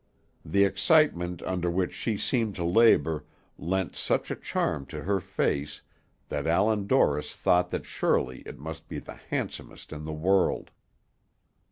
[0.43, 3.23] The excitement under which she seemed to labor
[3.59, 5.83] lent such a charm to her face
[6.29, 10.71] that Allan Dorris thought that surely it must be the handsomest in the world.